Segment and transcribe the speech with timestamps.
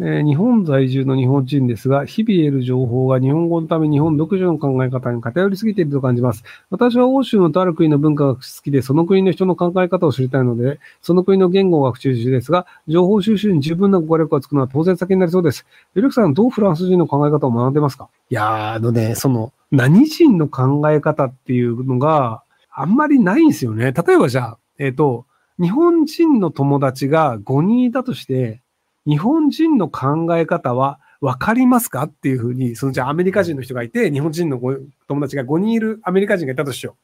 [0.00, 6.42] えー日本在住の日本人ですが、日々得る情報が日本語のため日本独自の考え方に偏りすぎていると感じます。
[6.70, 15.64] 私は欧州のとある国の文化が好きで、その国の人の考え方を知りたいので、その国の言語が中ですが、情報収集に十分な語力がつくのは当然先になりそうです。
[15.94, 18.08] ゆるくさん、どうフランス人の考え方を学んでますか？
[18.30, 23.92] いやー、あのね、その、何人の考え方っていうのがあんまりないんですよね。
[23.92, 25.26] 例えばじゃあ、えっ、と、
[25.60, 28.60] 日本人の友達が5人いたとして、
[29.06, 32.04] 日本人の考え方は分かりますか？
[32.04, 34.74] っていうふうに、そのじゃあアメリカ人の人がいて、日本人のご
[35.08, 36.96] 友達が5人いるアメリカ人がいたとしよ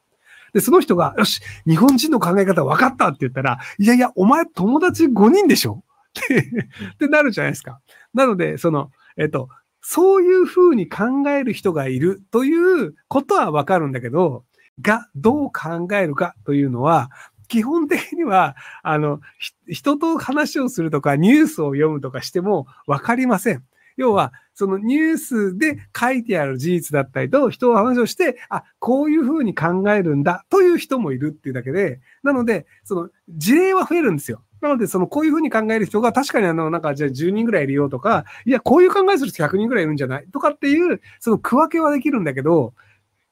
[0.53, 0.53] う。
[0.53, 5.83] で、その人が、よし、日本人の考え方分かったって言ったら、いやいや、お前友達5人でしょ？
[6.09, 7.79] って、ってなるじゃないですか。
[8.13, 9.47] なので、その、えっと、
[9.79, 14.43] そういうふうに考える人がいるということは分かるんだけど、
[14.81, 17.09] が、どう考えるかというのは、
[17.51, 19.19] 基本的には、あの、
[19.67, 23.61] 人と話をするとか、ニュースを読むとかしても分かりません。
[23.97, 34.41] 要は、そのニュースで書いてある事実だったりと、人を話をして、あ、こういうふうに考えるんだという人もいるっていうだけで、なので、その事例は増えるんですよ。
[34.61, 42.73] なので、そのこういうふうに考える人が確かにあの、なんかじゃあ10人ぐらいいるよとか、いや、こういう考えする人100人ぐらいいるんじゃないとかっていう、その区分けはできるんだけど、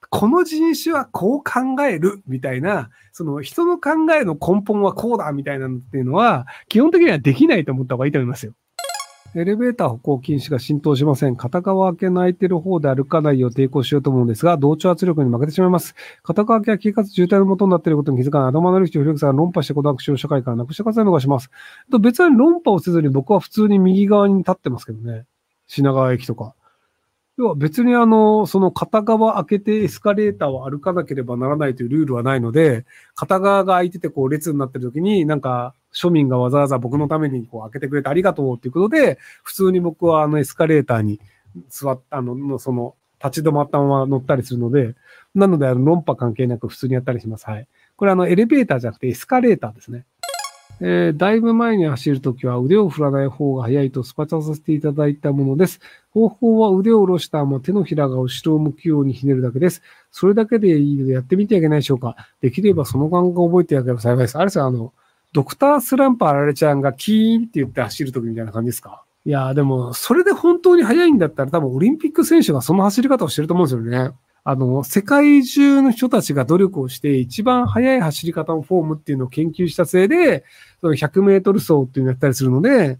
[0.09, 8.53] この人種はこう考えるみたいな、その人の考えの根本はこうだみたいなのっていうのは、基本的にはできないと思った方がいいと思いますよ。
[9.35, 11.35] エレベーター歩行禁止が浸透しません。
[11.35, 15.93] 片側開けの空いてる方で歩かないよう抵抗しようと思うんですが、同調圧力に負けてしまいます。
[16.23, 21.51] 片側開けは警察渋滞の元になっていることに気づかない頭の悪い人をひろきさん論破してこの握手を社会からなくしてくださいお願いします。
[21.91, 25.25] と別に論破をせずに僕は普通に右側に立ってますけどね。
[25.67, 26.55] 品川駅とか。
[27.39, 41.21] 要は別にあの、その片側開けてエスカレーターを歩かなければならないというルールはないので、片側が開いててこう列になってる時になんか庶民がわざわざ僕のためにこう開けてくれてありがとうっていうことで、普通に僕はあのエスカレーターに
[41.69, 44.95] 座った、あの、のその立ち止まったまま乗ったりするので、
[45.33, 47.45] なのであの論破関係なく普通にやったりします。
[47.45, 47.65] はい。
[47.95, 50.03] これあのエレベーターじゃなくてエスカレーターですね。
[50.81, 55.79] えーだいぶ前に走るときは腕を振らない方が早いとスパチャさせていただいたものです。
[56.11, 59.81] 方法は腕を下ろしたまま手のひらが後ろを向くようにひねるだけです。
[60.11, 62.15] それだけでいいのでやってみてはいけないでしょうか。
[62.41, 64.37] できればその感覚を覚えていただければ幸いです。
[64.37, 64.93] あれさ、あの、
[65.33, 69.03] ドクタースランプあられちゃんがキーンって言って走るときみたいな感じですか？
[69.25, 74.11] いやーでも、それで本当に速いんだったら多分オリンピック選手がその走り方をしてると思うんですよね。
[74.49, 80.43] あの、世界中の人たちが努力をして一番速い走り方のフォームっていうのを研究したせいで、
[80.81, 82.97] その100メートル走っていうのをやったりするので、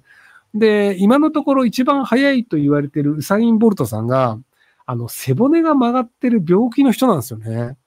[0.54, 4.38] で、今のところ一番速いと言われてるウサイン・ボルトさんが、
[4.86, 7.78] あの、背骨が曲がってる病気の人なんですよね。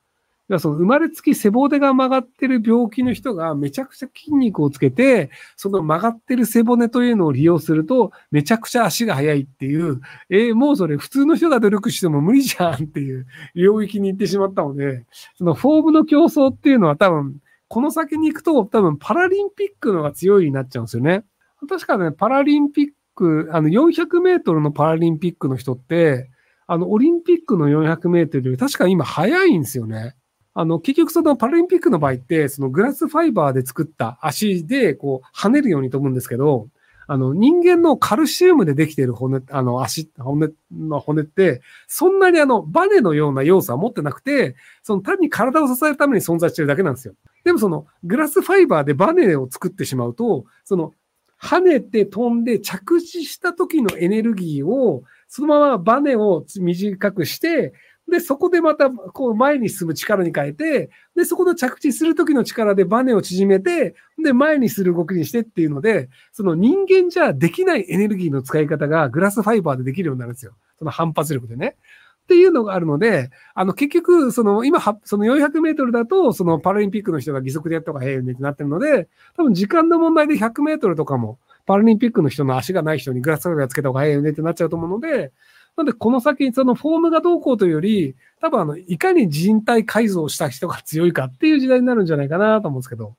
[0.53, 15.07] だからその生まれつき背骨が曲がってる病気の人がめちゃくちゃ筋肉をつけて、その曲がってる背骨というのを利用すると、めちゃくちゃ足が速いっていう、えーもうそれ普通の人が努力しても無理じゃんっていう領域に行ってしまったので、
[15.39, 21.25] そのフォームの競争っていうのは多分、この先に行くと多分パラリンピックのが強いになっちゃうんですよね。
[21.67, 26.29] 確かね、パラリンピック、あの400メートルのパラリンピックの人って、
[26.67, 30.15] あのオリンピックの400メートルより確か今速いんですよね。
[30.55, 36.69] あの、結局そのパラリンピックの場合って、そのグラスファイバーで作った足でこう跳ねるように飛ぶんですけど、
[37.07, 47.15] あの、人間のカルシウムでできている骨、あの、足、骨の骨って、そんなにあの、バネのような要素は持ってなくて、その単に体を支えるために存在してるだけなんですよ。
[47.45, 50.93] でもその、グラスファイバーでバネを作ってしまうと、その、
[51.41, 57.73] 跳ねて飛んで着地した時のエネルギーを、そのままバネを短くして、
[58.12, 70.53] で、そこでまた、こう、前に進む力に変えて、で、そこの着地する時の力でバネを縮めて、で、前にする動きにしてっていうので、その人間じゃできないエネルギーの使い方がグラスファイバーでできるようになるんですよ。
[70.78, 71.77] その反発力でね。
[72.25, 79.09] っていうのがあるので、あの、結局、その、今、その400メートルだと、そのパラリンピックの人が義足でやった方が早いよねってなってるので、
[79.39, 85.32] 多分時間の問題で100メートルとかも、パラリンピックの人の足がない人にグラスファイバーつけた方が早いよねってなっちゃうと思うので、
[85.77, 93.15] なんでこの先に、そのフォームがどうこうというより、多分あの、いかに人体改造した人が強いかっていう時代になるんじゃないかなと思うんですけど。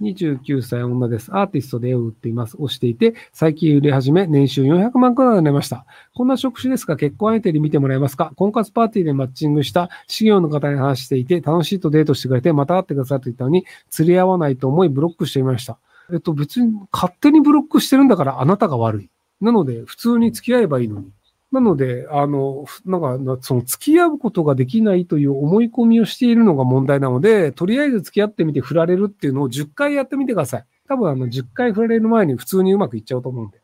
[0.00, 1.34] 29歳女です。
[1.34, 2.56] アーティストで絵を売っています。
[2.58, 5.86] をしていて、最近売れ始め、年収400万くらいになりました。
[6.14, 8.32] こんな職種ですが、結婚相手に見てもらえますか？
[8.36, 15.78] 婚活パーティーでマッチングした資料の方に話していて、楽しいとデートしてくれて、また会ってくださいと言ったのに、釣り合わないと思いブロックしていました。
[16.12, 19.10] えっと、別に勝手にブロックしてるんだからあなたが悪い。
[19.40, 21.10] なので、普通に付き合えばいいのに。
[21.56, 30.64] なので、あの、なんか、その付き合うことができないという思い込みをしているのが問題なので、とりあえず付き合ってみて振られるっていうのを10回やってみてください。
[30.88, 33.60] 多分あの、10回振られる前に普通にうまくいっちゃうと思うんで。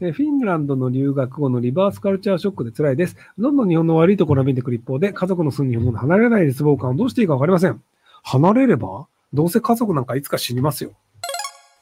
[0.00, 3.16] えフィンランドの留学後のリバースカルチャーショックで辛いです。
[3.38, 7.80] どんどん日本の悪いところを見てくる一方で、家族の住む日本の離れない絶望感をどうしていいかわかりません。
[8.22, 10.92] 離れればどうせ家族なんかいつか死にますよ。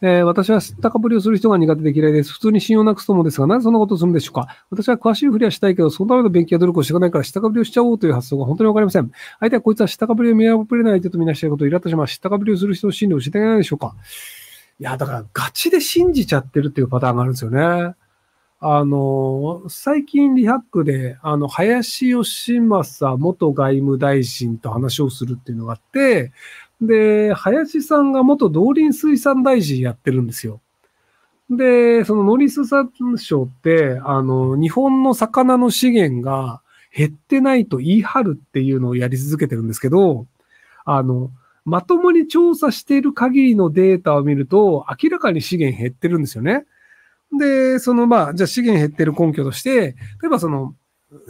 [0.06, 2.32] えー、私は知ったかぶりをする人が苦手で嫌いです。
[2.34, 4.48] 普通に信用なくすともですが、なぜそんなことをするんでしょうか？
[4.68, 9.10] 私は詳しいふりはしたいけど、そのための勉強や努力をしていかないから知ったかぶりをしちゃおうという発想が本当にわかりません。
[9.40, 12.16] 相手はこいつは知ったかぶりを見破れない相手とみなしていことをイラッとします。
[12.16, 13.94] 知ったかぶりをする人の心理を教えてあげないでしょうか？
[14.78, 17.94] いや、だからガチで信じちゃってるっていうパターンがあるんですよね。
[18.66, 26.32] あの、最近リハックで、あの、林義正元外務大臣と話をするっていうのがあって、
[26.80, 30.60] で、林さんが元農林水産大臣やってるんですよ。
[31.50, 36.62] で、その農林水産省って、あの、日本の魚の資源が
[36.94, 40.26] 減ってないと言い張るっていうのをやり続けてるんですけど、
[40.84, 41.30] あの、
[41.64, 46.66] まともに調査している限りのデータを見ると、明らかに資源減ってるんですよね。
[47.38, 50.74] で、そのまあ、じゃあ資源減ってる根拠として、例えばその、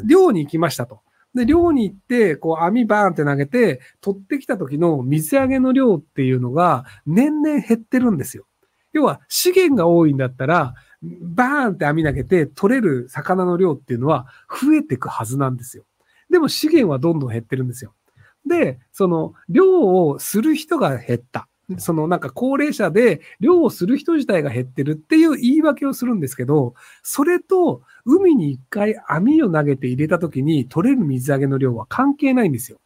[0.04, 1.00] 漁に行きましたと。
[1.34, 8.46] で、漁に行って、こう網バーンって投げて、取ってきた時の水揚げの量っていうのが年々減ってるんですよ。
[8.92, 15.84] 要は資源が多いんだったら、バーンって網投げて取れる魚の量っていうのは増えてくはずなんですよ。
[16.30, 17.94] でも資源はどんどん減ってるんですよ。
[18.46, 21.48] で、その漁をする人が減った。
[21.78, 32.78] そのなんか高齢者で漁をする人自体が減ってるっていう言い訳をするんですけど、それと海に一回網を投げて入れた時に取れる水揚げの量は関係ないんですよ。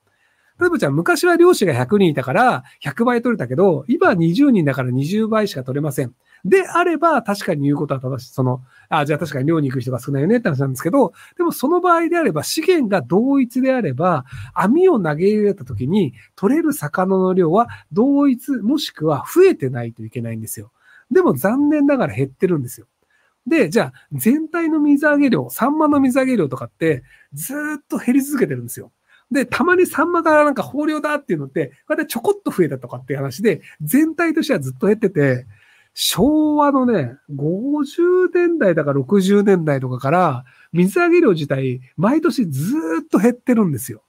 [0.61, 6.15] 例えばじゃあ昔は漁師が100人いたから100倍取れたけど、今は20人だから20倍しか取れません。
[6.49, 8.33] であれば確かに言うことは正しい。
[8.33, 14.25] その、あ、じゃあ確かに漁に行く人が少ないよねって話なんですけど、でもその場合であれば資源が同一であれば、
[14.55, 20.73] 網を投げ入れた時に取れる魚の量は同一もしくは増えてないといけないんですよ。
[21.11, 22.87] でも残念ながら減ってるんですよ。
[23.47, 27.03] で、じゃあ全体の水揚げ量、サンマの水揚げ量とかって
[27.33, 28.93] ずっと減り続けてるんですよ。
[29.31, 35.47] で、たまにサンマがなんか豊漁だっていうのって、こうやってちょこっと増えたとかっていう話で、全体としてはずっと減ってて、
[36.01, 44.05] 昭和のね、50年代だか60年代とかから、水揚げ量自体、毎年ずっと減ってるんですよ。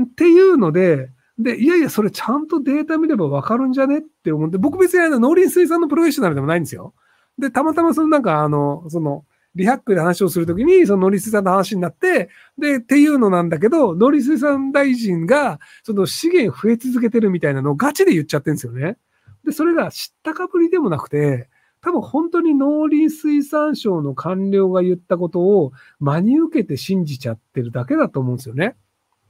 [0.00, 6.94] っていうので、で、いやいや、それちゃんとデータ見ればわかるんじゃねって思って、僕別にあの農林水産のプロフェッショナルでもないんですよ。
[7.38, 18.96] で、たまたまそのなんかあの、その、リハックで話をするときに、その農林水産の話になって、で、っていうのなんだけど、農林水産大臣が、その資源増え続けてるみたいなのをガチで言っちゃってるんですよね。
[19.44, 21.48] で、それが知ったかぶりでもなくて、
[21.80, 28.76] 多分本当に農林水産省の官僚が言ったことを真に受けて信じちゃってるだけだと思うんですよね。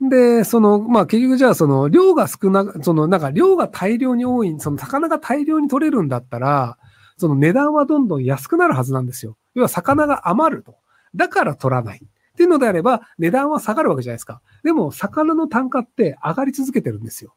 [0.01, 6.79] で、その、まあ結局じゃあその量が少な、そのなんか量が大量に多い、その魚が大量に取れるんだったら、
[7.17, 9.37] その値段はどんどん安くなるはずなんですよ。
[9.55, 10.77] 要は魚が余ると。
[11.15, 12.03] だから取らない。
[12.05, 14.43] っていうのであれば、値段は下がるわけじゃないですか。
[14.65, 17.35] でも、魚の単価って上がり続けてるんですよ。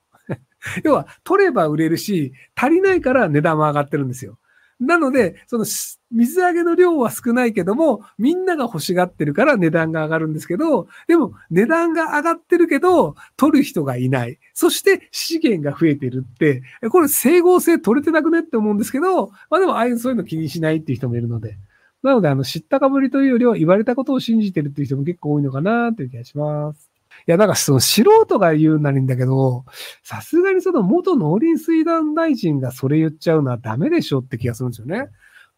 [0.83, 4.37] 要は、取れば売れるし、足りないから値段は上がってるんですよ。
[4.79, 5.65] なので、その
[6.11, 14.37] 水揚げの量は少ないけども、みんなが欲しがってるから値段が上がるんですけど、でも値段が上がってるけど、取る人がいない。
[14.53, 16.61] そして資源が増えてるって、
[16.91, 21.57] これ整合性取れてなくねって思うんですけど、まあでもああいうそういうの気にしないっていう人もいるので。
[22.03, 26.86] なので、あの、知ったかぶりというよりは言われたことを信じてるっていう人も結構多いのかなという気がします。
[27.27, 29.65] いや、なんかその素人が言うなりんだけど、
[30.01, 35.09] さすがにその元農林水産大臣がそれ言っちゃうのはダメでしょって気がするんですよね。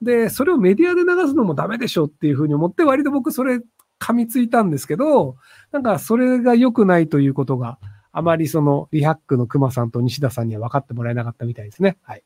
[0.01, 3.59] で、それをメディアで流すのもダメでしょっていうふうに思って、割と僕それ
[3.99, 5.35] 噛みついたんですけど、
[5.71, 7.77] なんかそれが良くないということが、
[8.11, 11.97] あまりそのリハックの熊さんと西田さんには分かってもらえなかったみたいですね。
[12.01, 12.23] はい。